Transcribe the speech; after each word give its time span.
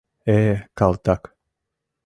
Э, 0.35 0.37
калтак! 0.77 1.21